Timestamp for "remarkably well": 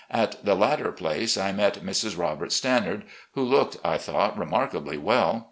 4.35-5.39